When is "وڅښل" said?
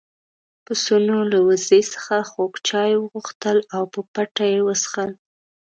4.65-5.11